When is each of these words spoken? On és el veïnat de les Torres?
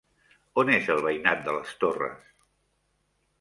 On 0.61 0.71
és 0.75 0.87
el 0.93 1.03
veïnat 1.07 1.43
de 1.49 1.53
les 1.59 1.75
Torres? 1.85 2.33